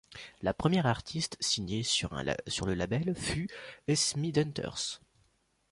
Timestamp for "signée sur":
1.39-2.15